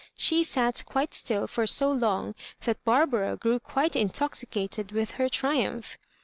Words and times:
She 0.17 0.41
sat 0.43 0.81
quite 0.87 1.13
still 1.13 1.45
for 1.45 1.67
so 1.67 1.91
long 1.91 2.33
that 2.61 2.83
Barbara 2.83 3.37
grew 3.37 3.59
quite 3.59 3.95
intoxicated 3.95 4.91
with 4.91 5.11
her 5.21 5.29
triumph. 5.29 5.99